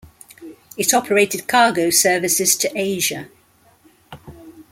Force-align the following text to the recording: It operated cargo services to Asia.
It 0.77 0.95
operated 0.95 1.47
cargo 1.47 1.91
services 1.91 2.55
to 2.55 2.71
Asia. 2.75 3.29